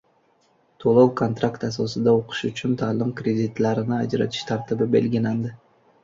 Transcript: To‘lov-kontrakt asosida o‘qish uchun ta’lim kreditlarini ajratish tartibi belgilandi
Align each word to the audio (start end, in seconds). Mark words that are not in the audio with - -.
To‘lov-kontrakt 0.83 1.65
asosida 1.67 2.13
o‘qish 2.19 2.41
uchun 2.49 2.73
ta’lim 2.83 3.11
kreditlarini 3.19 3.95
ajratish 3.97 4.47
tartibi 4.53 4.89
belgilandi 4.97 5.53